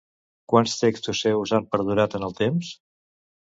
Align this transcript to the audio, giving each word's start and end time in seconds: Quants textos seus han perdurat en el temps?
Quants 0.53 0.73
textos 0.83 1.21
seus 1.27 1.53
han 1.59 1.69
perdurat 1.77 2.19
en 2.21 2.29
el 2.31 2.37
temps? 2.43 2.75